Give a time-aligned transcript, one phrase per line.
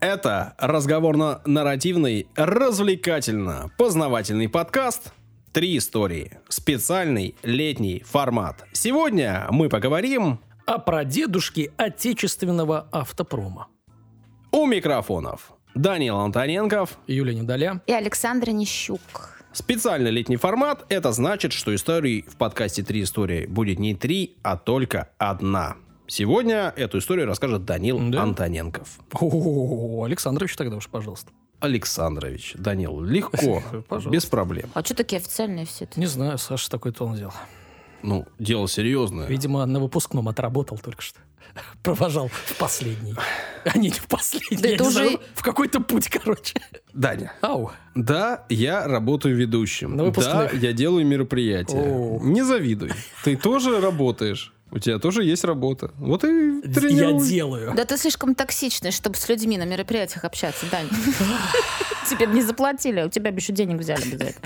[0.00, 5.12] Это разговорно-нарративный, развлекательно-познавательный подкаст
[5.52, 6.38] «Три истории».
[6.48, 8.64] Специальный летний формат.
[8.72, 13.68] Сегодня мы поговорим о прадедушке отечественного автопрома.
[14.52, 16.96] у микрофонов Данил Антоненков.
[17.06, 17.82] Юлия Недоля.
[17.86, 19.00] И Александра Нищук.
[19.52, 24.56] Специальный летний формат– это значит, что историй в подкасте «Три истории» будет не три, а
[24.56, 25.76] только одна.
[26.10, 28.24] Сегодня эту историю расскажет Данил Да?
[28.24, 28.98] Антоненков.
[29.12, 31.30] О, Александрович тогда уж, пожалуйста.
[31.60, 33.62] Александрович, Данил, легко,
[34.10, 34.70] без проблем.
[34.74, 36.00] А что такие официальные все это?
[36.00, 37.32] Не знаю, Саша такой тон сделал.
[38.02, 39.28] Ну, дело серьезное.
[39.28, 41.20] Видимо, на выпускном отработал только что.
[41.84, 43.14] Провожал в последний.
[43.64, 44.56] А не, в последний.
[44.56, 46.54] Да это уже- знаю, в какой-то путь, короче.
[46.92, 47.70] Даня, Ау.
[47.94, 49.92] да, я работаю ведущим.
[49.92, 50.60] На Да, выпускных.
[50.60, 51.76] я делаю мероприятия.
[51.76, 52.18] О.
[52.20, 52.90] Не завидуй.
[53.22, 54.52] Ты тоже работаешь.
[54.72, 55.90] У тебя тоже есть работа.
[55.98, 57.28] Вот и Я тренируй.
[57.28, 57.72] делаю.
[57.74, 60.88] Да ты слишком токсичный, чтобы с людьми на мероприятиях общаться, Дань.
[62.08, 64.40] Тебе бы не заплатили, а у тебя бы еще денег взяли бы за это.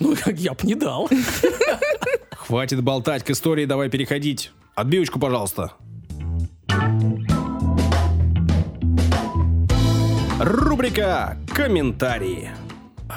[0.00, 1.08] Ну, я б не дал.
[2.32, 4.52] Хватит болтать к истории, давай переходить.
[4.74, 5.72] Отбивочку, пожалуйста.
[10.40, 12.50] Рубрика «Комментарии».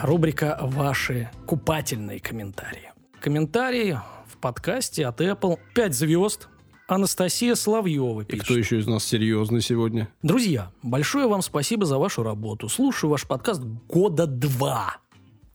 [0.03, 2.91] Рубрика «Ваши купательные комментарии».
[3.19, 3.99] Комментарии
[4.37, 6.47] в подкасте от Apple 5 звезд.
[6.87, 8.45] Анастасия Соловьева И пишет.
[8.45, 10.07] кто еще из нас серьезный сегодня?
[10.23, 12.69] Друзья, большое вам спасибо за вашу работу.
[12.69, 14.97] Слушаю ваш подкаст года два.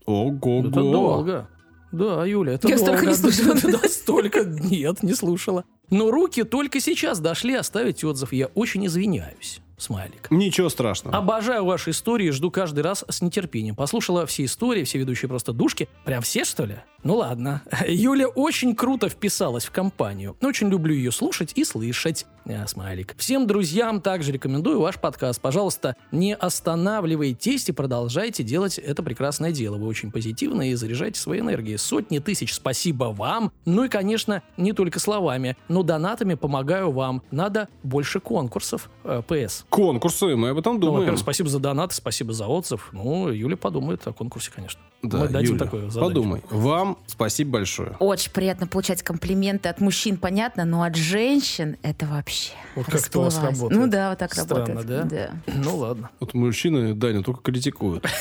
[0.04, 0.60] Ого-го.
[0.68, 1.48] Это долго.
[1.92, 2.92] Да, Юля, это Я долго.
[2.98, 3.54] столько не слушала.
[3.62, 4.44] Да, да, столько.
[4.44, 5.64] Нет, не слушала.
[5.88, 8.32] Но руки только сейчас дошли оставить отзыв.
[8.32, 9.60] Я очень извиняюсь.
[9.82, 10.30] Смайлик.
[10.30, 11.16] Ничего страшного.
[11.16, 13.74] Обожаю ваши истории, жду каждый раз с нетерпением.
[13.74, 15.88] Послушала все истории, все ведущие просто душки.
[16.04, 16.76] Прям все, что ли?
[17.02, 17.62] Ну ладно.
[17.88, 20.36] Юля очень круто вписалась в компанию.
[20.40, 22.26] Очень люблю ее слушать и слышать.
[22.44, 23.14] А, смайлик.
[23.18, 25.40] Всем друзьям также рекомендую ваш подкаст.
[25.40, 29.76] Пожалуйста, не останавливайтесь и продолжайте делать это прекрасное дело.
[29.76, 31.76] Вы очень позитивны и заряжаете своей энергией.
[31.76, 33.52] Сотни тысяч спасибо вам.
[33.64, 37.22] Ну и, конечно, не только словами, но донатами помогаю вам.
[37.30, 38.90] Надо больше конкурсов.
[39.04, 39.64] Э, ПС.
[39.68, 40.98] Конкурсы, мы об этом Ну, думаем.
[41.00, 42.88] во-первых, спасибо за донат, спасибо за отзыв.
[42.92, 44.80] Ну, Юля подумает о конкурсе, конечно.
[45.02, 46.08] Да, Мы дадим Юля, такое задание.
[46.14, 46.42] подумай.
[46.50, 47.96] Вам спасибо большое.
[47.98, 52.31] Очень приятно получать комплименты от мужчин, понятно, но от женщин это вообще
[52.74, 53.80] Вот как это у вас работает.
[53.80, 55.08] Ну да, вот так Странно, работает.
[55.08, 55.30] да?
[55.46, 56.10] Ну, ладно.
[56.20, 58.06] Вот мужчины, Даня, только критикуют.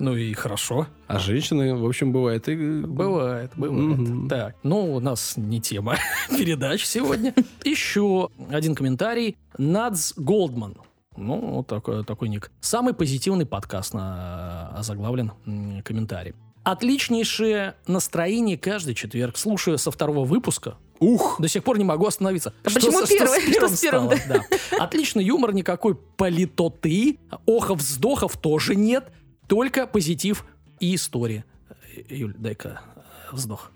[0.00, 0.86] Ну и хорошо.
[1.08, 2.54] А женщины, в общем, бывает и...
[2.54, 3.98] Бывает, бывает.
[3.98, 4.28] Мгм.
[4.28, 5.96] Так, ну, у нас не тема
[6.30, 7.34] передач сегодня.
[7.64, 9.36] Еще один комментарий.
[9.58, 10.76] Надс Голдман.
[11.16, 12.52] Ну, вот такой, такой ник.
[12.60, 15.32] Самый позитивный подкаст на, озаглавлен
[15.82, 16.34] комментарий.
[16.62, 19.36] Отличнейшее настроение каждый четверг.
[19.36, 20.76] Слушаю со второго выпуска.
[21.00, 21.36] Ух!
[21.40, 22.52] До сих пор не могу остановиться.
[22.64, 23.40] А почему со- первый?
[23.40, 24.44] с первым Что с первым, стало?
[24.70, 24.84] Да.
[24.84, 29.10] Отличный юмор, никакой политоты, охов-вздохов тоже нет,
[29.46, 30.44] только позитив
[30.80, 31.44] и история.
[31.96, 33.00] Э, Юль, дай-ка э,
[33.32, 33.70] вздох.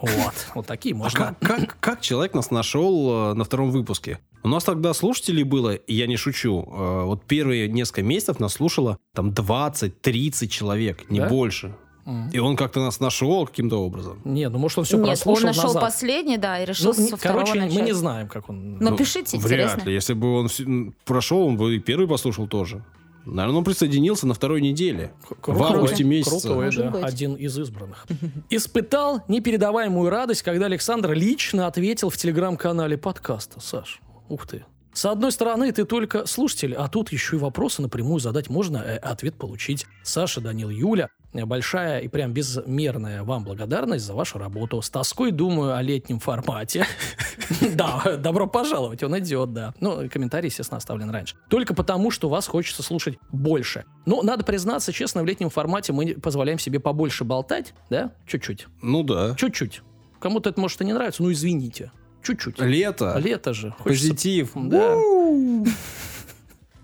[0.00, 1.18] Вот, вот такие А можно.
[1.18, 4.20] как, как, как человек нас нашел э, на втором выпуске?
[4.44, 8.96] У нас тогда слушателей было, и я не шучу, вот первые несколько месяцев нас слушало
[9.12, 11.28] там 20-30 человек, не Да?
[11.28, 11.74] больше.
[12.32, 14.20] И он как-то нас нашел каким-то образом.
[14.24, 15.82] Не, ну может он все Нет, он прослушал нашел назад.
[15.82, 17.84] последний, да, и решил Ну, со второго короче, мы начать.
[17.84, 18.78] не знаем, как он...
[18.78, 19.88] Ну, Ну, пишите, Вряд интересно.
[19.88, 19.94] ли.
[19.94, 22.82] Если бы он прошел, он бы и первый послушал тоже.
[23.26, 25.12] Наверное, он присоединился на второй неделе.
[25.42, 26.40] Кру- в августе месяце.
[26.48, 27.04] Крутой, да, быть.
[27.04, 28.06] один из избранных.
[28.48, 33.60] Испытал непередаваемую радость, когда Александр лично ответил в телеграм-канале подкаста.
[33.60, 34.64] Саш, ух ты.
[34.94, 38.96] С одной стороны, ты только слушатель, а тут еще и вопросы напрямую задать можно, э,
[38.96, 39.86] ответ получить.
[40.02, 44.80] Саша, Данил, Юля, большая и прям безмерная вам благодарность за вашу работу.
[44.82, 46.86] С тоской думаю о летнем формате.
[47.74, 49.72] Да, добро пожаловать, он идет, да.
[49.80, 51.34] Ну, комментарий, естественно, оставлен раньше.
[51.48, 53.84] Только потому, что вас хочется слушать больше.
[54.04, 58.12] Но, надо признаться, честно, в летнем формате мы позволяем себе побольше болтать, да?
[58.26, 58.66] Чуть-чуть.
[58.82, 59.34] Ну да.
[59.34, 59.80] Чуть-чуть.
[60.20, 61.90] Кому-то это может и не нравится, ну извините.
[62.22, 62.58] Чуть-чуть.
[62.58, 63.16] Лето.
[63.18, 63.74] Лето же.
[63.82, 64.50] Позитив.
[64.54, 64.94] Да.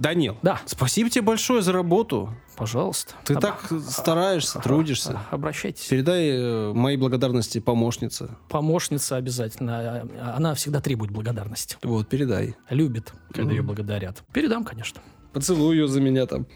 [0.04, 0.60] Данил, Да.
[0.66, 2.28] спасибо тебе большое за работу.
[2.58, 3.14] Пожалуйста.
[3.24, 5.18] Ты Об- так стараешься, трудишься.
[5.30, 5.86] а- Обращайтесь.
[5.86, 8.28] Передай э, мои благодарности помощнице.
[8.50, 9.78] Помощница обязательно.
[10.20, 11.78] А- Она всегда требует благодарности.
[11.82, 12.54] Вот, передай.
[12.68, 13.68] Любит, когда ее Мгм.
[13.68, 14.22] благодарят.
[14.34, 15.00] Передам, конечно.
[15.32, 16.46] Поцелуй ее за меня там.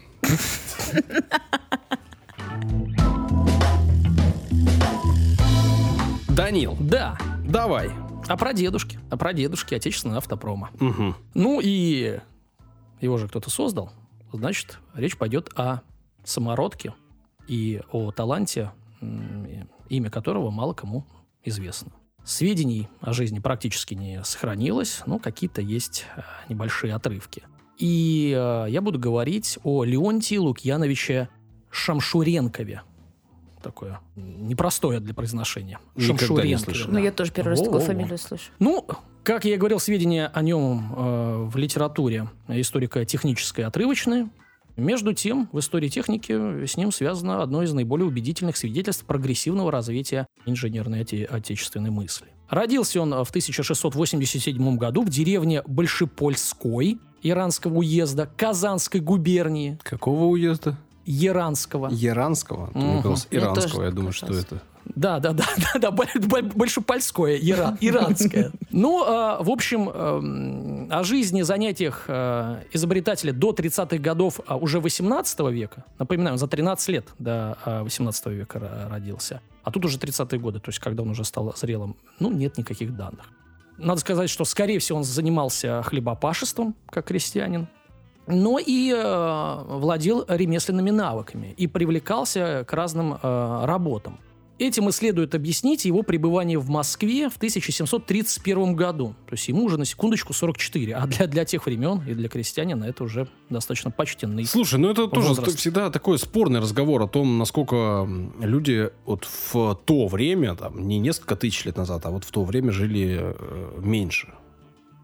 [6.29, 7.17] Данил, Да.
[7.45, 7.91] давай.
[8.27, 8.99] А про дедушки.
[9.09, 10.69] А про дедушки отечественного автопрома.
[10.79, 11.15] Мгм.
[11.33, 12.19] Ну и
[13.01, 13.91] его же кто-то создал.
[14.31, 15.81] Значит, речь пойдет о
[16.23, 16.93] самородке
[17.47, 18.71] и о таланте,
[19.89, 21.05] имя которого мало кому
[21.43, 21.91] известно.
[22.23, 27.43] Сведений о жизни практически не сохранилось, но какие-то есть э, небольшие отрывки.
[27.77, 31.29] И э, я буду говорить о Леонтии Лукьяновиче
[31.71, 32.83] Шамшуренкове.
[33.61, 35.79] Такое непростое для произношения.
[35.95, 36.91] Никогда не Шамшуренкове, слышал.
[36.91, 38.51] Ну, я тоже первый раз такую фамилию слышу.
[38.59, 38.85] Ну,
[39.23, 44.29] как я и говорил, сведения о нем э, в литературе историко-технической отрывочные.
[44.77, 50.25] Между тем, в истории техники с ним связано одно из наиболее убедительных свидетельств прогрессивного развития
[50.45, 52.27] инженерной оте- отечественной мысли.
[52.49, 60.77] Родился он в 1687 году в деревне Большепольской Иранского уезда Казанской губернии Какого уезда?
[61.11, 61.89] Иранского.
[61.89, 62.67] Яранского?
[62.67, 62.87] Ты Мгм.
[62.87, 63.83] мне казалось, Я Иранского.
[63.83, 64.61] Я думаю, что это...
[64.95, 68.51] Да, да, да, да, да, боль- боль- большепольское, ира- иранское.
[68.71, 74.79] Ну, э, в общем, эм, о жизни, занятиях э, изобретателя до 30-х годов а, уже
[74.79, 79.85] 18 века, напоминаю, он за 13 лет до э, 18 века ро- родился, а тут
[79.85, 83.25] уже 30-е годы, то есть когда он уже стал зрелым, ну, нет никаких данных.
[83.77, 87.67] Надо сказать, что, скорее всего, он занимался хлебопашеством, как крестьянин,
[88.29, 94.19] но и э, владел ремесленными навыками и привлекался к разным э, работам.
[94.59, 99.15] Этим и следует объяснить его пребывание в Москве в 1731 году.
[99.25, 102.83] То есть ему уже на секундочку 44, а для, для тех времен и для крестьянина
[102.83, 104.43] это уже достаточно почтенный.
[104.45, 105.51] Слушай, ну это тоже Возраст.
[105.53, 108.05] т- всегда такой спорный разговор о том, насколько
[108.41, 112.43] люди вот в то время, там, не несколько тысяч лет назад, а вот в то
[112.43, 114.27] время жили э, меньше.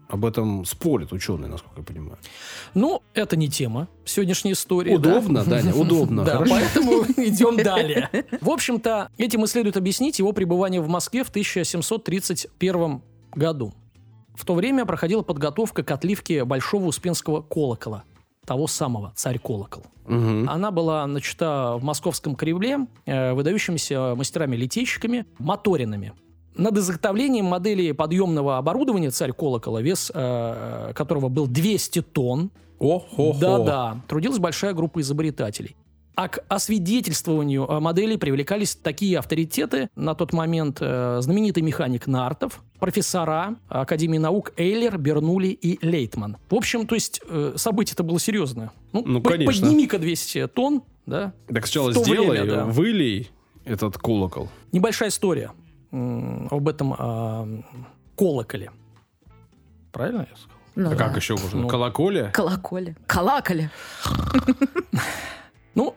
[0.08, 2.18] Об этом спорят ученые, насколько я понимаю.
[2.74, 4.94] Ну, это не тема сегодняшней истории.
[4.96, 5.62] Удобно, да?
[5.62, 8.08] Даня, удобно, Да, поэтому идем далее.
[8.40, 13.02] В общем-то, этим и следует объяснить его пребывание в Москве в 1731
[13.34, 13.74] году.
[14.36, 18.04] В то время проходила подготовка к отливке Большого Успенского колокола,
[18.44, 19.84] того самого царь-колокол.
[20.06, 20.48] Мгм.
[20.48, 26.12] Она была начата в московском Кремле э, выдающимися мастерами-литейщиками Моторинами.
[26.56, 33.36] Над изготовлением модели подъемного оборудования царь-колокола, вес э, которого был 200 тонн, О-хо-хо.
[33.38, 35.76] да-да, трудилась большая группа изобретателей.
[36.14, 42.62] А к освидетельствованию э, моделей привлекались такие авторитеты на тот момент э, знаменитый механик Нартов,
[42.78, 46.38] профессора Академии наук Эйлер, Бернули и Лейтман.
[46.48, 48.72] В общем, то есть э, событие-то было серьезное.
[48.92, 49.66] Ну, по- конечно.
[49.66, 51.34] Подними-ка 200 тонн, да.
[51.48, 52.64] Так сначала сделай, время, да.
[52.64, 53.30] вылей
[53.66, 54.48] этот колокол.
[54.72, 55.52] Небольшая история
[55.90, 57.48] об этом а,
[58.16, 58.70] колоколе.
[59.92, 60.56] Правильно я сказал?
[60.76, 60.96] Ну, а да.
[60.96, 61.62] как еще можно?
[61.62, 61.68] Ну.
[61.68, 62.30] Колоколя?
[62.32, 62.96] Колоколи.
[63.06, 63.70] Колакали.
[65.74, 65.94] Ну,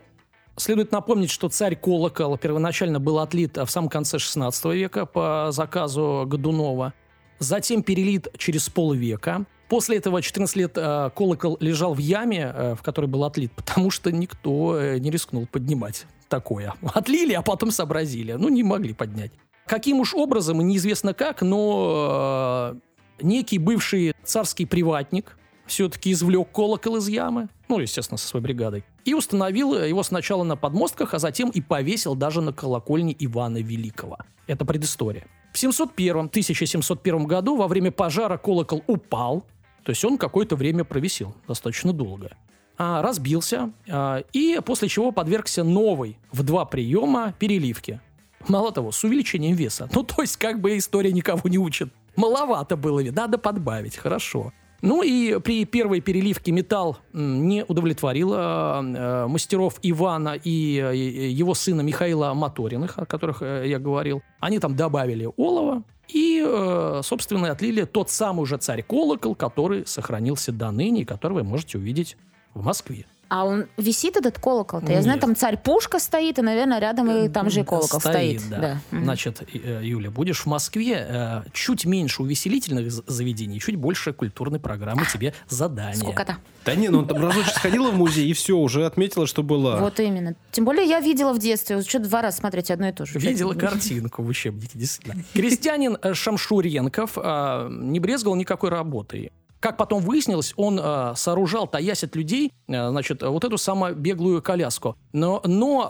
[0.58, 6.26] следует напомнить, что царь колокол первоначально был отлит в самом конце 16 века по заказу
[6.28, 6.94] Годунова.
[7.40, 9.46] Затем перелит через полвека.
[9.70, 13.92] После этого 14 лет э, колокол лежал в яме, э, в которой был отлит, потому
[13.92, 16.74] что никто э, не рискнул поднимать такое.
[16.94, 18.34] Отлили, а потом сообразили.
[18.34, 19.32] Ну, не могли поднять.
[19.70, 25.38] Каким уж образом, неизвестно как, но э, некий бывший царский приватник
[25.68, 30.56] все-таки извлек колокол из ямы, ну, естественно, со своей бригадой, и установил его сначала на
[30.56, 34.18] подмостках, а затем и повесил даже на колокольне Ивана Великого.
[34.48, 35.28] Это предыстория.
[35.54, 39.46] В 701, 1701 году во время пожара колокол упал,
[39.84, 42.32] то есть он какое-то время провисел, достаточно долго.
[42.80, 48.02] А, разбился, а, и после чего подвергся новой в два приема переливке.
[48.48, 49.90] Мало того, с увеличением веса.
[49.94, 51.90] Ну, то есть, как бы история никого не учит.
[52.16, 54.52] Маловато было, надо подбавить, хорошо.
[54.82, 61.54] Ну и при первой переливке металл не удовлетворил э, мастеров Ивана и э, и его
[61.54, 64.22] сына Михаила Моториных, о которых э, я говорил.
[64.40, 70.72] Они там добавили олова и, э, собственно, отлили тот самый уже царь-колокол, который сохранился до
[70.72, 72.16] ныне и который вы можете увидеть
[72.54, 73.06] в Москве.
[73.30, 74.92] А он висит, этот колокол-то?
[74.92, 78.42] Я знаю, там царь-пушка стоит, и, наверное, рядом и там же и колокол стоит.
[78.50, 78.82] да.
[78.92, 79.04] Мгм.
[79.04, 85.06] Значит, э, Юля, будешь в Москве, э, чуть меньше увеселительных заведений, чуть больше культурной программы
[85.06, 85.94] тебе задания.
[85.96, 86.38] Сколько-то.
[86.66, 89.78] Да не, ну там разочек сходила в музей и все, уже отметила, что была.
[89.80, 90.36] Вот именно.
[90.52, 91.82] Тем более я видела в детстве.
[91.82, 93.20] Что два раза смотреть одно и то же.
[93.20, 95.24] Видела картинку в учебнике, действительно.
[95.34, 99.32] Крестьянин э, Шамшуренков э, не брезгал никакой работой.
[99.60, 104.42] Как потом выяснилось, он э, сооружал, таясь от людей, э, значит, вот эту самую беглую
[104.42, 104.96] коляску.
[105.12, 105.88] Но, но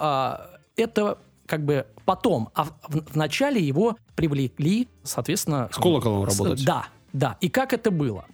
[0.75, 5.69] э, это как бы потом, а в, начале его привлекли, соответственно...
[5.71, 6.65] С колоколом с- работать.
[6.65, 7.37] Да, да.
[7.41, 8.25] И как это было?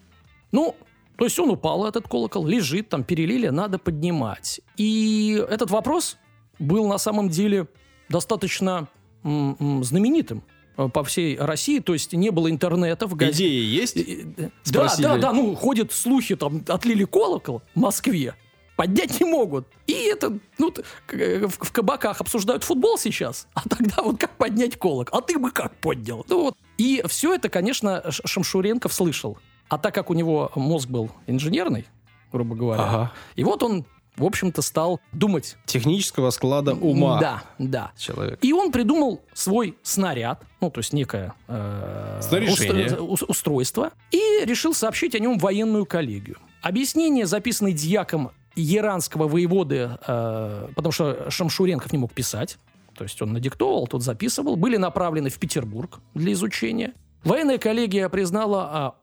[0.51, 0.75] Ну,
[1.18, 4.62] то есть он упал, этот колокол, лежит, там перелили, надо поднимать.
[4.77, 6.18] И этот вопрос
[6.60, 7.68] был на самом деле
[8.10, 8.88] достаточно
[9.24, 10.44] знаменитым
[10.75, 13.48] по всей России, то есть не было интернета в газете.
[13.48, 14.36] Идеи есть?
[14.36, 15.03] Да, Спросили.
[15.03, 18.36] да, да, ну ходят слухи, там отлили колокол в Москве,
[18.75, 19.67] поднять не могут.
[19.88, 20.74] И это, ну,
[21.12, 25.51] э, в, кабаках обсуждают футбол сейчас, а тогда вот как поднять колокол, а ты бы
[25.51, 26.25] как поднял?
[26.29, 26.58] Ну вот.
[26.77, 29.38] И все это, конечно, Шамшуренков слышал.
[29.67, 31.86] А так как у него мозг был инженерный,
[32.32, 32.84] грубо говоря.
[32.84, 33.13] Ага.
[33.36, 33.86] И вот он,
[34.17, 35.57] в общем-то, стал думать.
[35.65, 37.91] Технического склада ума Да, да.
[37.98, 38.39] человек.
[38.41, 45.15] И он придумал свой снаряд, ну, то есть некое э, устро- устройство, и решил сообщить
[45.15, 46.38] о нем военную коллегию.
[46.62, 52.57] Объяснение, записанное дьяком иранского воеводы, э, потому что Шамшуренков не мог писать,
[52.95, 56.93] то есть он надиктовал, тот записывал, были направлены в Петербург для изучения.
[57.25, 58.95] Военная коллегия признала, а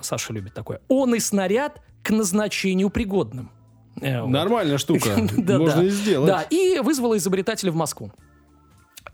[0.00, 3.50] Саша любит такое, он и снаряд к назначению пригодным.
[4.00, 4.24] Э.
[4.26, 5.10] Нормальная штука.
[5.36, 6.28] Можно и сделать.
[6.28, 8.12] Да, и вызвала изобретателя в Москву.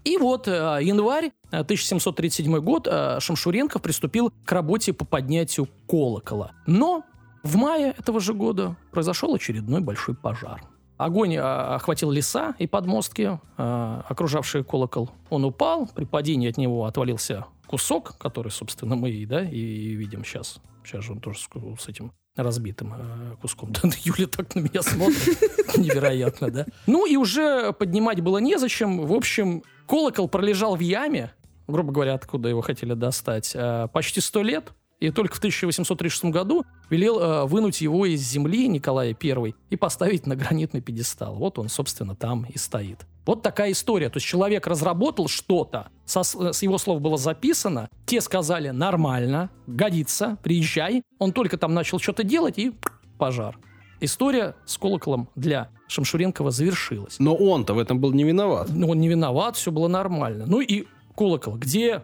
[0.04, 0.50] И вот э,
[0.82, 6.52] январь, э, 1737 год, э, Шамшуренков приступил к работе по поднятию колокола.
[6.66, 7.04] Но
[7.42, 10.62] в мае этого же года произошел очередной большой пожар.
[10.96, 15.10] Огонь охватил леса и подмостки, окружавшие колокол.
[15.28, 20.24] Он упал, при падении от него отвалился кусок, который, собственно, мы и, да, и видим
[20.24, 20.60] сейчас.
[20.84, 23.72] Сейчас же он тоже с этим разбитым э, куском.
[23.82, 25.76] Да, Юля так на меня смотрит.
[25.76, 26.66] Невероятно, да?
[26.86, 29.06] Ну и уже поднимать было незачем.
[29.06, 31.32] В общем, колокол пролежал в яме,
[31.66, 34.72] грубо говоря, откуда его хотели достать, э, почти сто лет.
[35.00, 40.26] И только в 1836 году велел э, вынуть его из земли Николая I и поставить
[40.26, 41.34] на гранитный пьедестал.
[41.34, 43.06] Вот он, собственно, там и стоит.
[43.26, 44.08] Вот такая история.
[44.10, 50.38] То есть человек разработал что-то, со- с его слов было записано, те сказали «нормально, годится,
[50.42, 51.02] приезжай».
[51.18, 52.72] Он только там начал что-то делать и
[53.18, 53.58] пожар.
[54.00, 57.16] История с колоколом для Шамшуренкова завершилась.
[57.18, 58.68] Но он-то в этом был не виноват.
[58.70, 60.44] Ну, он не виноват, все было нормально.
[60.46, 60.84] Ну и
[61.16, 61.56] колокол.
[61.56, 62.02] Где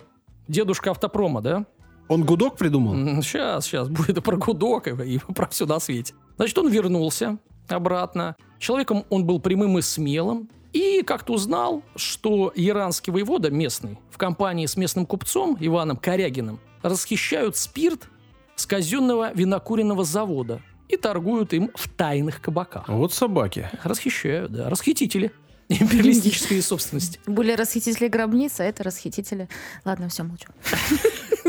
[0.48, 1.66] дедушка автопрома, да?
[2.10, 3.22] Он гудок придумал?
[3.22, 6.12] Сейчас, сейчас будет и про гудок, и, и про все на свете.
[6.36, 7.38] Значит, он вернулся
[7.68, 8.34] обратно.
[8.58, 10.50] Человеком он был прямым и смелым.
[10.72, 17.56] И как-то узнал, что иранский воевода местный в компании с местным купцом Иваном Корягиным расхищают
[17.56, 18.08] спирт
[18.56, 22.88] с казенного винокуренного завода и торгуют им в тайных кабаках.
[22.88, 23.70] Вот собаки.
[23.84, 24.68] Расхищают, да.
[24.68, 25.30] Расхитители
[25.68, 27.20] империалистической собственности.
[27.26, 29.48] Были расхитители гробниц, а это расхитители...
[29.84, 30.48] Ладно, все, молчу.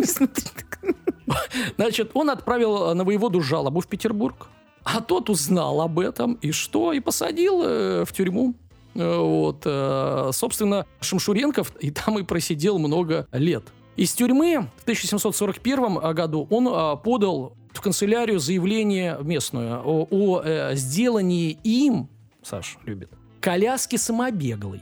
[1.77, 4.47] Значит, он отправил на воеводу жалобу в Петербург,
[4.83, 6.93] а тот узнал об этом, и что?
[6.93, 8.55] И посадил э, в тюрьму.
[8.95, 13.63] Э, Вот, э, собственно, Шамшуренков и там и просидел много лет.
[13.95, 20.75] Из тюрьмы в 1741 году он э, подал в канцелярию заявление местную о, о, э,
[20.75, 22.09] сделании им,
[22.43, 24.81] Саш любит, коляски самобеглой,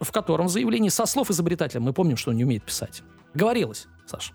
[0.00, 3.02] в котором заявлении со слов изобретателя, мы помним, что он не умеет писать,
[3.34, 4.32] говорилось, Саш,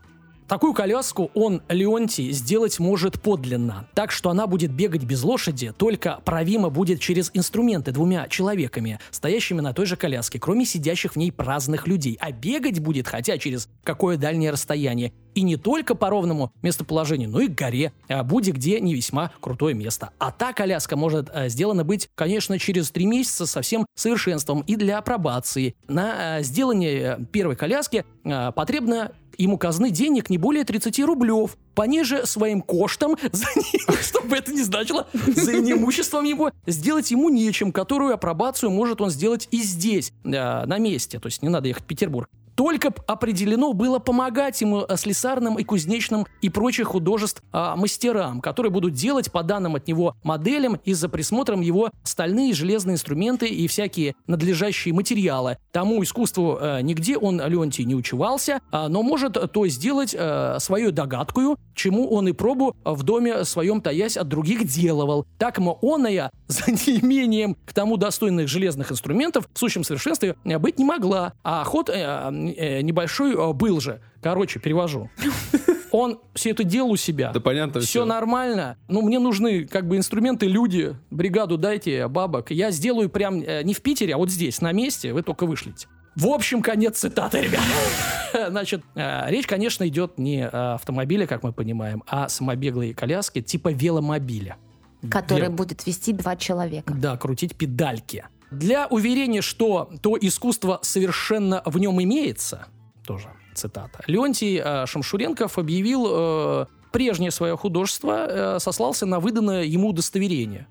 [0.48, 6.20] Такую коляску он, Леонтий, сделать может подлинно, так что она будет бегать без лошади, только
[6.26, 11.32] правима будет через инструменты двумя человеками, стоящими на той же коляске, кроме сидящих в ней
[11.32, 16.52] праздных людей, а бегать будет, хотя через какое дальнее расстояние, и не только по ровному
[16.62, 20.12] местоположению, но и к горе, а будь где не весьма крутое место.
[20.20, 24.76] А та коляска может э, сделана быть, конечно, через три месяца со всем совершенством и
[24.76, 25.76] для апробации.
[25.88, 32.26] На э, сделание первой коляски э, потребно ему казны денег не более 30 рублев, пониже
[32.26, 38.14] своим коштом, за не- чтобы это не значило, за неимуществом его, сделать ему нечем, которую
[38.14, 41.88] апробацию может он сделать и здесь, э, на месте, то есть не надо ехать в
[41.88, 42.30] Петербург.
[42.56, 48.72] Только определено было помогать ему э, слесарным и кузнечным и прочих художеств а, мастерам, которые
[48.72, 53.68] будут делать по данным от него моделям и за присмотром его стальные железные инструменты и
[53.68, 55.58] всякие надлежащие материалы.
[55.72, 60.92] Тому искусству э, нигде он, Леонтий, не учевался, а, но может то сделать э, свою
[60.92, 65.26] догадкую, чему он и пробу в доме своем таясь от других делывал.
[65.40, 70.86] Так мо оная за неимением к тому достойных железных инструментов в сущем совершенстве быть не
[70.86, 71.90] могла, а ход
[72.52, 74.02] небольшой э, был же.
[74.22, 75.10] Короче, перевожу.
[75.92, 77.32] Он все это делал у себя.
[77.32, 78.06] Да понятно Все всё.
[78.06, 78.78] нормально.
[78.88, 82.50] Ну, мне нужны как бы инструменты, люди, бригаду дайте, бабок.
[82.52, 85.88] Я сделаю прям э, не в Питере, а вот здесь, на месте, вы только вышлите.
[86.16, 87.62] В общем, конец цитаты, ребят.
[88.50, 93.42] Значит, э, речь, конечно, идет не о автомобиле, как мы понимаем, а о самобеглой коляске
[93.42, 94.58] типа веломобиля.
[95.12, 96.94] Который Вел- будет вести два человека.
[96.94, 98.26] да, крутить педальки.
[98.54, 102.68] Для уверения, что то искусство совершенно в нем имеется,
[103.06, 109.90] тоже цитата, Леонтий э, Шамшуренков объявил э, прежнее свое художество, э, сослался на выданное ему
[109.90, 110.68] удостоверение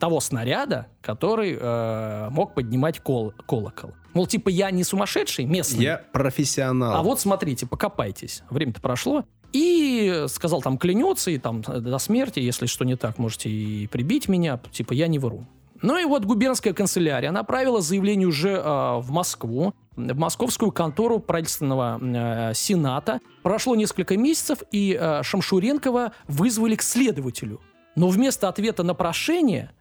[0.00, 3.92] того снаряда, который э, мог поднимать кол- колокол.
[4.12, 6.96] Мол, типа, я не сумасшедший местный, Я профессионал.
[6.96, 8.42] а вот смотрите, покопайтесь.
[8.50, 9.24] Время-то прошло.
[9.52, 14.28] И сказал, там, клянется, и там до смерти, если что не так, можете и прибить
[14.28, 15.46] меня, типа, я не вру.
[15.82, 18.62] Ну и вот губернская канцелярия направила заявление уже э,
[18.98, 23.20] в Москву, в московскую контору правительственного э, сената.
[23.42, 27.60] Прошло несколько месяцев, и э, Шамшуренкова вызвали к следователю.
[27.96, 29.72] Но вместо ответа на прошение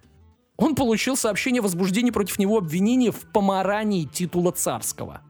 [0.58, 5.22] он получил сообщение о возбуждении против него обвинения в помарании титула царского.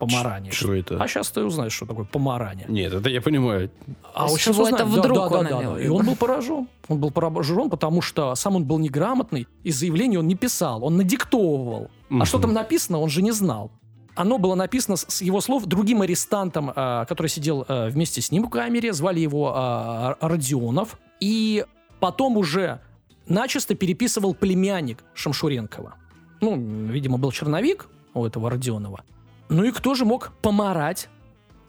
[0.00, 0.50] Помарание.
[0.50, 0.96] Что это?
[0.96, 2.64] А сейчас ты узнаешь, что такое помарание.
[2.70, 3.70] Нет, это я понимаю.
[4.14, 4.76] А вот сейчас это узнаем.
[4.78, 5.80] Да, вдруг да, да, он да, да.
[5.80, 6.68] И он был поражен.
[6.88, 10.96] Он был поражен, потому что сам он был неграмотный, и заявление он не писал, он
[10.96, 11.90] надиктовывал.
[12.08, 13.70] А что там написано, он же не знал.
[14.16, 18.32] Оно было написано с с его слов другим арестантом, а, который сидел а, вместе с
[18.32, 20.98] ним в камере, звали его а, Родионов.
[21.20, 21.64] И
[22.00, 22.80] потом уже
[23.26, 25.94] начисто переписывал племянник Шамшуренкова.
[26.40, 26.56] Ну,
[26.88, 29.04] видимо, был черновик у этого Родионова.
[29.50, 31.08] Ну и кто же мог помарать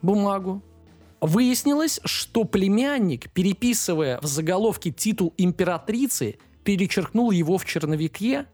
[0.03, 0.61] бумагу?
[1.19, 8.45] Выяснилось, что племянник, переписывая в заголовке титул императрицы, перечеркнул его в черновике,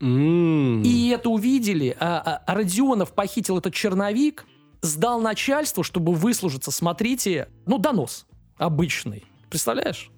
[0.00, 0.82] М.
[0.82, 1.96] и это увидели.
[1.98, 4.46] А, а Родионов похитил этот черновик,
[4.80, 6.70] сдал начальству, чтобы выслужиться.
[6.70, 8.26] Смотрите, ну, донос
[8.58, 9.24] обычный.
[9.50, 10.10] Представляешь,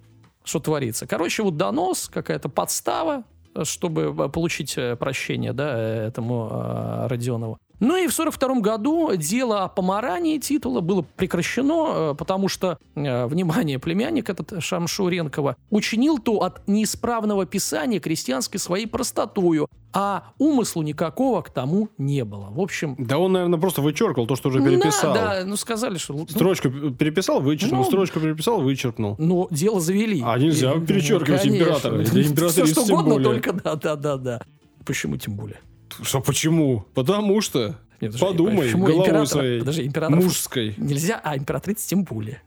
[0.42, 1.06] что творится?
[1.06, 3.24] Короче, вот донос, какая-то подстава,
[3.54, 7.58] э, чтобы э, получить э, прощение, да, этому э, Родионову.
[7.80, 13.26] Ну и в 42 году дело о помарании титула было прекращено, э, потому что, э,
[13.26, 21.42] внимание, племянник этот Шамшуренкова учинил то от неисправного писания крестьянской своей простотою, а умыслу никакого
[21.42, 22.48] к тому не было.
[22.50, 25.14] В общем, Да он, наверное, просто вычеркал то, что уже переписал.
[25.14, 26.14] да, да, ну сказали, что...
[26.14, 29.16] ну, Строчку переписал, вычеркнул, Ну, строчку переписал, вычеркнул.
[29.18, 30.22] Ну, дело завели.
[30.24, 31.62] А нельзя И- перечеркивать конечно.
[31.64, 32.02] императора.
[32.02, 33.24] Или императрицы Все что угодно, более.
[33.40, 34.40] только да, да, да, да.
[34.86, 35.60] Почему тем более?
[36.02, 36.86] Что, почему?
[36.94, 37.78] Потому что.
[38.00, 40.74] Нет, подожди, Подумай почему головой императора- своей Подожди, императоров мужской.
[40.76, 42.42] нельзя, а императрица тем более.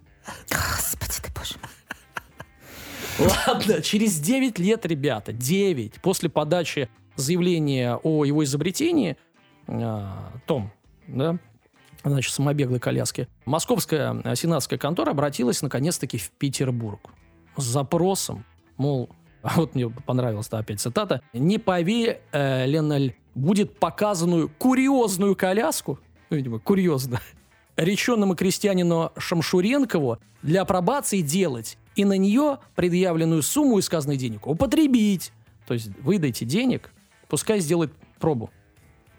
[0.50, 1.56] Господи ты, боже.
[3.48, 9.18] Ладно, через 9 лет, ребята, 9, после подачи заявления о его изобретении,
[9.68, 10.72] а, том,
[11.08, 11.40] да,
[12.04, 17.00] значит, самобеглой коляски, московская а, сенатская контора обратилась наконец-таки в Петербург
[17.56, 18.46] с запросом,
[18.78, 19.10] мол,
[19.48, 26.60] а вот мне понравилась да, опять цитата, «Не повелено будет показанную курьезную коляску, ну, видимо,
[26.60, 27.22] курьезно,
[27.78, 35.32] реченному крестьянину Шамшуренкову для апробации делать и на нее предъявленную сумму из сказанных денег употребить.
[35.66, 36.92] То есть выдайте денег,
[37.30, 38.50] пускай сделает пробу.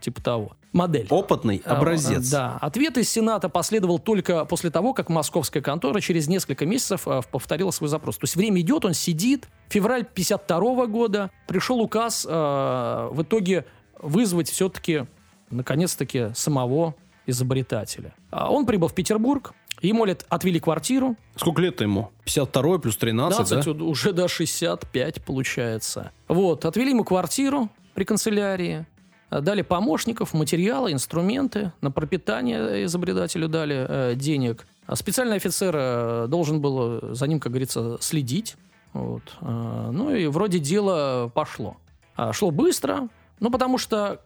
[0.00, 0.52] Типа того.
[0.72, 1.06] Модель.
[1.10, 2.30] Опытный А, образец.
[2.30, 2.58] Да.
[2.60, 7.70] Ответ из Сената последовал только после того, как московская контора через несколько месяцев а, повторила
[7.70, 8.16] свой запрос.
[8.18, 9.48] То есть время идет, он сидит.
[9.68, 13.64] Февраль 52 года пришел указ а, в итоге
[14.00, 15.06] вызвать все-таки,
[15.50, 16.94] наконец-таки, самого
[17.26, 18.14] изобретателя.
[18.30, 22.10] Он прибыл в Петербург, ему лет отвели квартиру, Сколько лет ему?
[22.24, 23.84] 52 плюс 13, 15, да?
[23.84, 26.10] уже до 65 получается.
[26.26, 28.97] Вот, отвели ему квартиру при канцелярии, э,
[29.30, 34.66] дали помощников, материалы, инструменты, на пропитание изобретателю дали э, денег.
[34.86, 38.56] А специальный офицер э, должен был э, за ним, как говорится, следить.
[38.92, 39.22] Вот.
[39.40, 41.76] Э, ну и вроде дело пошло.
[42.16, 44.20] А, шло быстро, ну потому что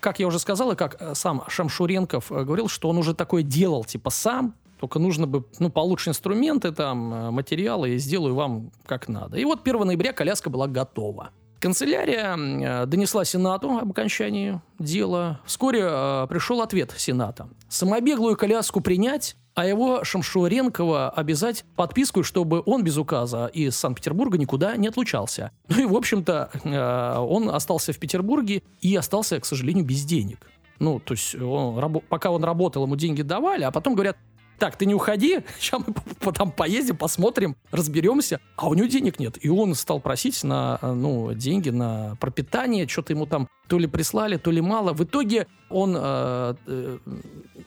[0.00, 3.42] как я уже сказал, и как э, сам Шамшуренков э, говорил, что он уже такое
[3.42, 8.70] делал, типа сам, только нужно бы, ну, получше инструменты, там, э, материалы, и сделаю вам
[8.84, 9.38] как надо.
[9.38, 11.30] И вот 1 ноября коляска была готова.
[11.60, 15.40] Канцелярия э, донесла Сенату об окончании дела.
[15.46, 17.48] Вскоре э, пришел ответ Сената.
[17.68, 24.76] Самобеглую коляску принять, а его Шамшуренкова обязать подписку, чтобы он без указа из Санкт-Петербурга никуда
[24.76, 25.50] не отлучался.
[25.68, 30.50] Ну и, в общем-то, э, он остался в Петербурге и остался, к сожалению, без денег.
[30.78, 34.16] Ну, то есть, он пока он работал, ему деньги давали, а потом говорят,
[34.58, 38.40] так, ты не уходи, сейчас мы по- там поездим, посмотрим, разберемся.
[38.56, 39.36] А у него денег нет.
[39.44, 43.86] И он стал просить на, э, ну, деньги на пропитание, что-то ему там то ли
[43.86, 44.92] прислали, то ли мало.
[44.92, 46.98] В итоге он, э, э,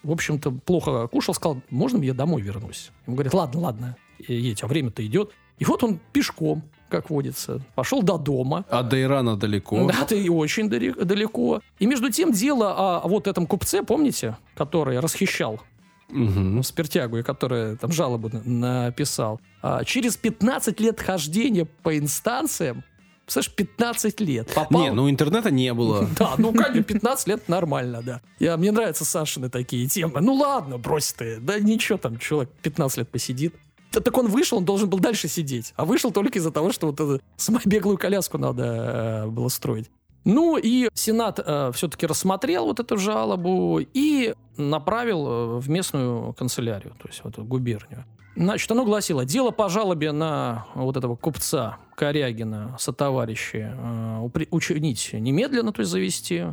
[0.04, 2.92] в общем-то, плохо кушал, сказал, можно я домой вернусь?
[3.06, 3.96] Ему говорят, ладно, ладно,
[4.28, 5.32] едь, а время-то идет.
[5.60, 8.64] И вот он пешком, как водится, пошел до дома.
[8.70, 9.86] А до Ирана далеко.
[9.88, 11.62] Да, ты и очень дале- далеко.
[11.80, 15.60] И между тем дело о вот этом купце, помните, который расхищал
[16.10, 19.40] Ну, спиртягу, и который там жалобу на- написал.
[19.62, 22.84] А, через 15 лет хождения по инстанциям,
[23.26, 24.52] представляешь, 15 лет.
[24.54, 24.82] Попал...
[24.82, 26.08] Не, ну интернета не было.
[26.18, 28.22] Да, ну как 15 лет нормально, да.
[28.40, 30.20] Я, мне нравятся Сашины такие темы.
[30.22, 31.40] Ну ладно, брось ты.
[31.40, 33.56] Да ничего там, человек 15 лет посидит.
[33.92, 35.74] Да, так он вышел, он должен был дальше сидеть.
[35.76, 39.90] А вышел только из-за того, что вот эту самобеглую коляску надо э, было строить.
[40.26, 41.40] Ну и Сенат
[41.76, 48.06] все-таки рассмотрел вот эту жалобу и направил э, в местную канцелярию, то есть в губернию.
[48.36, 55.72] Значит, оно гласило, дело по жалобе на вот этого купца Корягина сотоварища э, учинить немедленно,
[55.72, 56.44] то есть завести.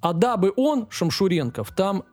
[0.00, 2.04] А дабы он, Шамшуренков, там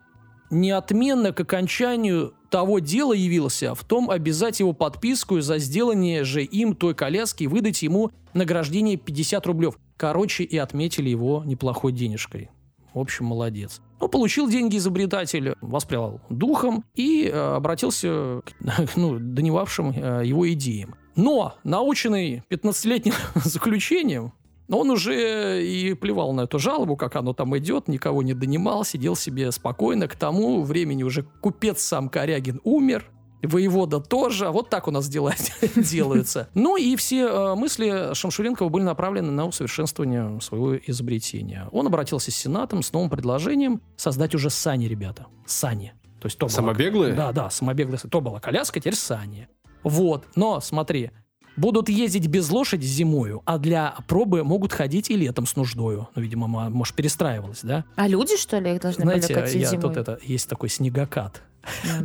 [0.49, 6.75] неотменно к окончанию того дела явился, в том обязать его подписку за сделание же им
[6.75, 9.77] той коляски и выдать ему награждение 50 рублев.
[9.97, 12.49] Короче, и отметили его неплохой денежкой.
[12.93, 13.81] В общем, молодец.
[13.99, 18.53] Ну, получил деньги изобретатель, воспрял духом и э, обратился к
[18.95, 20.95] ну, доневавшим э, его идеям.
[21.15, 24.33] Но, наученный 15-летним заключением,
[24.69, 29.15] он уже и плевал на эту жалобу, как оно там идет, никого не донимал, сидел
[29.15, 30.07] себе спокойно.
[30.07, 33.05] К тому времени уже купец сам Корягин умер,
[33.45, 34.49] воевода тоже.
[34.49, 35.33] Вот так у нас дела
[35.75, 36.49] делаются.
[36.53, 41.67] Ну и все э, мысли Шамшуренкова были направлены на усовершенствование своего изобретения.
[41.71, 45.27] Он обратился с Сенатом с новым предложением создать уже сани, ребята.
[45.45, 45.93] Сани.
[46.19, 47.13] То есть то была- Самобеглые?
[47.13, 47.99] Да, да, самобеглые.
[47.99, 49.47] То была коляска, теперь сани.
[49.83, 50.25] Вот.
[50.35, 51.11] Но смотри,
[51.55, 56.09] будут ездить без лошади зимою, а для пробы могут ходить и летом с нуждою.
[56.15, 57.85] Ну, видимо, может, перестраивалась, да?
[57.95, 59.81] А люди, что ли, их должны Знаете, были катить я зимой?
[59.83, 61.43] тут это, есть такой снегокат.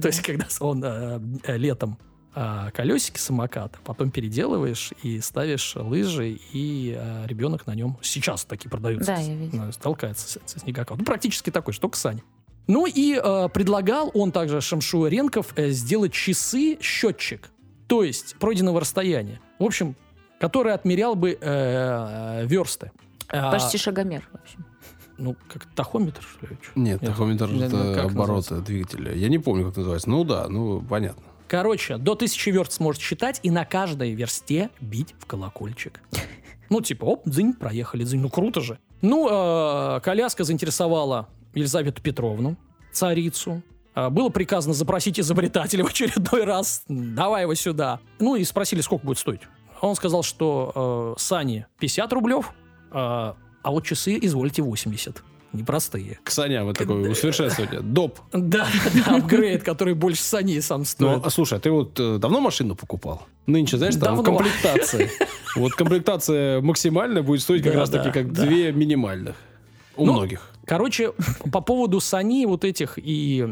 [0.00, 1.98] То есть, когда он э, э, летом
[2.32, 8.70] а, колесики самоката, потом переделываешь и ставишь лыжи, и а, ребенок на нем сейчас такие
[8.70, 9.14] продаются.
[9.14, 9.64] Да, я видела.
[9.64, 10.98] Ну, Толкается со, снегокатом.
[10.98, 12.22] Ну, практически такой, что только сани.
[12.66, 17.50] Ну и э, предлагал он также Шамшуаренков э, сделать часы-счетчик,
[17.88, 19.40] то есть пройденного расстояния.
[19.58, 19.96] В общем,
[20.38, 22.92] который отмерял бы э, версты.
[23.28, 24.64] А, Почти шагомер, в общем.
[25.20, 26.58] Ну, как тахометр, что ли?
[26.74, 27.10] Нет, Нет.
[27.10, 29.12] тахометр это как обороты двигателя.
[29.14, 30.08] Я не помню, как называется.
[30.10, 31.22] Ну да, ну понятно.
[31.46, 36.00] Короче, до тысячи верст сможет считать и на каждой версте бить в колокольчик.
[36.68, 38.20] Ну, типа, оп, дзынь, проехали, дзынь.
[38.20, 38.78] Ну, круто же.
[39.02, 42.56] Ну, э, коляска заинтересовала Елизавету Петровну,
[42.92, 43.62] царицу.
[43.96, 46.84] Э, Было приказано запросить изобретателя в очередной раз.
[46.88, 47.98] Давай его сюда.
[48.20, 49.40] Ну, и спросили, сколько будет стоить.
[49.80, 52.52] Он сказал, что э, сани 50 рублев,
[52.92, 55.22] э, а вот часы, извольте, 80.
[55.52, 56.20] Непростые.
[56.22, 57.80] К саням вот такое усовершенствование.
[57.80, 58.20] Доп.
[58.32, 61.26] Да, да, апгрейд, который больше саней сам Ну, стоит.
[61.26, 63.26] а слушай, а ты вот э, давно машину покупал?
[63.46, 65.08] Нынче, знаешь, там комплектация.
[65.56, 69.34] Вот комплектация максимальная будет стоить как раз таки как две минимальных.
[69.96, 70.48] У Ну, многих.
[70.64, 71.12] Короче,
[71.50, 73.44] по поводу сани вот этих и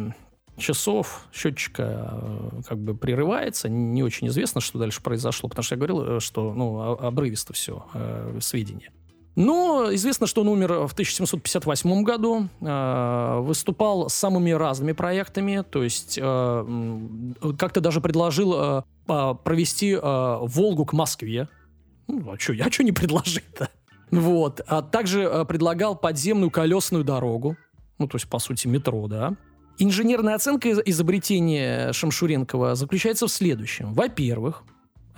[0.56, 3.68] часов счетчика э, как бы прерывается.
[3.68, 7.84] Не очень известно, что дальше произошло, потому что я говорил, э, что ну, обрывисто все
[8.40, 8.92] сведения.
[9.38, 15.84] Но известно, что он умер в 1758 году, э, выступал с самыми разными проектами, то
[15.84, 16.98] есть э,
[17.56, 21.48] как-то даже предложил э, провести э, Волгу к Москве.
[22.08, 23.68] Ну, а что а чё не предложить-то?
[24.10, 24.60] Вот.
[24.66, 27.56] А также э, предлагал подземную колесную дорогу.
[27.98, 29.34] Ну, то есть, по сути, метро, да.
[29.78, 33.94] Инженерная оценка из- изобретения Шамшуренкова заключается в следующем.
[33.94, 34.64] Во-первых,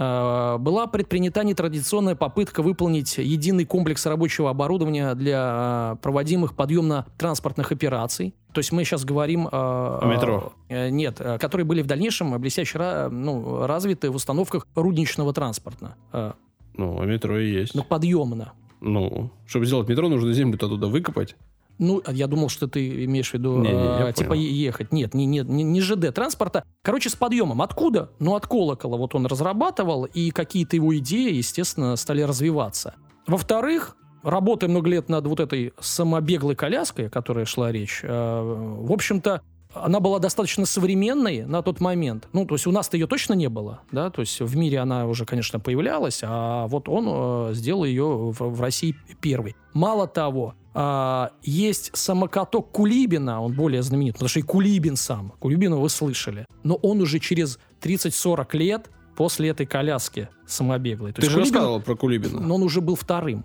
[0.01, 8.35] была предпринята нетрадиционная попытка выполнить единый комплекс рабочего оборудования для э, проводимых подъемно-транспортных операций.
[8.53, 9.47] То есть мы сейчас говорим...
[9.53, 10.53] О метро?
[10.69, 15.97] нет, э, которые были в дальнейшем блестяще ну, развиты в установках рудничного транспорта.
[16.13, 16.33] Э,
[16.77, 17.75] Ну, а метро и есть.
[17.75, 18.53] ну, подъемно.
[18.81, 21.37] Ну, чтобы сделать метро, нужно землю оттуда выкопать.
[21.81, 24.43] Ну, я думал, что ты имеешь в виду, Не-не, я э, типа, понял.
[24.43, 24.93] ехать.
[24.93, 26.65] Нет, не, не, не, не ЖД транспорта.
[26.83, 27.63] Короче, с подъемом.
[27.63, 28.11] Откуда?
[28.19, 28.99] Ну, от колокола.
[28.99, 32.95] Вот он разрабатывал, и какие-то его идеи, естественно, стали развиваться.
[33.27, 38.93] Во-вторых, работая много лет над вот этой самобеглой коляской, о которой шла речь, э, в
[38.93, 39.41] общем-то,
[39.75, 42.29] она была достаточно современной на тот момент.
[42.33, 45.07] Ну, то есть у нас-то ее точно не было, да, то есть в мире она
[45.07, 49.57] уже, конечно, появлялась, а вот он э, сделал ее в, в России первый.
[49.73, 55.77] Мало того, а, есть самокаток Кулибина, он более знаменит, потому что и Кулибин сам, Кулибина
[55.77, 61.13] вы слышали, но он уже через 30-40 лет после этой коляски самобеглой.
[61.13, 62.41] То Ты же Кулибин- рассказывал про Кулибина.
[62.41, 63.45] но он уже был вторым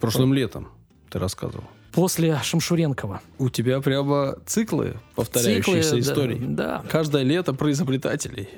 [0.00, 0.68] Прошлым летом
[1.10, 1.64] ты рассказывал.
[1.94, 3.20] После Шамшуренкова.
[3.38, 6.38] У тебя прямо циклы повторяющихся Циклы, да, историй.
[6.40, 8.48] Да, Каждое лето про изобретателей.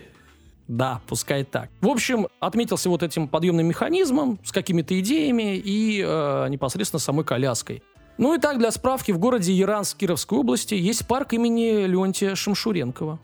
[0.69, 1.71] Да, пускай так.
[1.81, 7.83] В общем, отметился вот этим подъемным механизмом с какими-то идеями и э, непосредственно самой коляской.
[8.19, 13.21] Ну и так, для справки, в городе Яранск Кировской области есть парк имени Леонтия Шамшуренкова.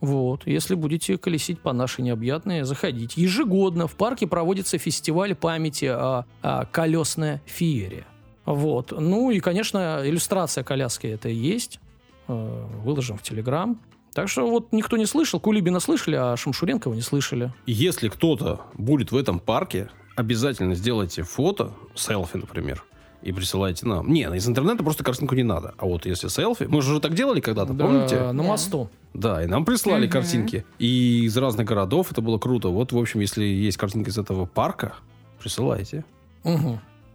[0.00, 3.20] Вот, если будете колесить по нашей необъятной, заходите.
[3.20, 8.04] Ежегодно в парке проводится фестиваль памяти о, о колесной феере.
[8.44, 8.92] Вот.
[8.98, 11.80] Ну и, конечно, иллюстрация коляски это и есть.
[12.28, 13.78] Э, Выложим в Телеграм.
[14.14, 15.40] Так что вот никто не слышал.
[15.40, 17.52] Кулибина слышали, а Шамшуренкова не слышали.
[17.66, 22.84] Если кто-то будет в этом парке, обязательно сделайте фото, селфи, например,
[23.22, 24.12] и присылайте нам.
[24.12, 25.74] Не, из интернета просто картинку не надо.
[25.78, 28.20] А вот если селфи, мы же уже так делали когда-то, Да, помните?
[28.20, 28.42] На Да.
[28.42, 28.90] мосту.
[29.14, 30.12] Да, и нам прислали Мгм.
[30.12, 30.66] картинки.
[30.78, 32.68] И из разных городов это было круто.
[32.68, 34.94] Вот, в общем, если есть картинка из этого парка,
[35.40, 36.04] присылайте.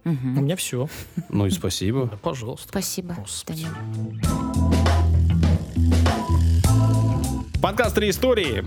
[0.08, 0.38] Мгм.
[0.38, 0.88] У меня все.
[1.28, 2.08] Ну и спасибо.
[2.10, 2.68] Да, пожалуйста.
[2.68, 3.66] Спасибо, Господи.
[7.60, 8.64] Подкаст «Три истории»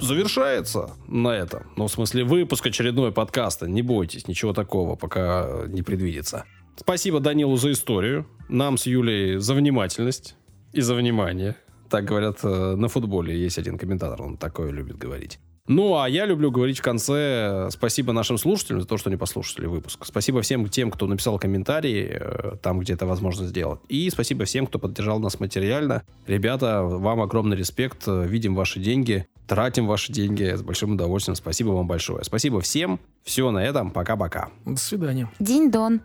[0.00, 1.64] завершается на этом.
[1.76, 3.68] Ну, в смысле, выпуск очередной подкаста.
[3.68, 6.44] Не бойтесь, ничего такого пока не предвидится.
[6.76, 10.36] Спасибо Данилу за историю, нам с Юлей за внимательность
[10.72, 11.54] и за внимание.
[11.90, 13.38] Так говорят э, на футболе.
[13.38, 15.38] Есть один комментатор, он такое любит говорить.
[15.68, 19.66] Ну, а я люблю говорить в конце спасибо нашим слушателям за то, что они послушали
[19.66, 20.04] выпуск.
[20.04, 23.80] Спасибо всем тем, кто написал комментарии э, там, где это возможно сделать.
[23.88, 26.02] И спасибо всем, кто поддержал нас материально.
[26.26, 28.06] Ребята, вам огромный респект.
[28.06, 31.36] Видим ваши деньги, тратим ваши деньги с большим удовольствием.
[31.36, 32.24] Спасибо вам большое.
[32.24, 32.98] Спасибо всем.
[33.22, 33.92] Все на этом.
[33.92, 34.50] Пока-пока.
[34.64, 35.30] До свидания.
[35.38, 36.00] День-дон.